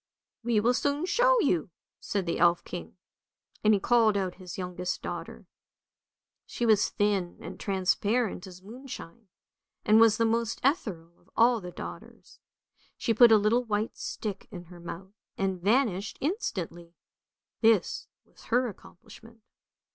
[0.43, 1.69] ""We will soon show you!"
[1.99, 2.97] said the elf king,
[3.63, 5.45] and he called out his youngest daughter;
[6.47, 9.27] she was thin and transparent as moonshine,
[9.85, 12.39] and was the most ethereal of all the daughters.
[12.97, 16.95] She put a little white stick in her mouth and vanished instantly;
[17.61, 19.43] this was her accomplishment.